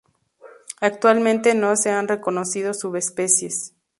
[0.79, 3.75] Actualmente no se han reconocido subespecies.